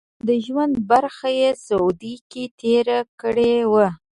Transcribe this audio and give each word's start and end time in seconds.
د 0.27 0.29
ژوند 0.45 0.73
برخه 0.91 1.29
یې 1.39 1.49
سعودي 1.65 2.15
کې 2.31 2.43
تېره 2.61 2.99
کړې 3.21 3.55
وه. 3.71 3.87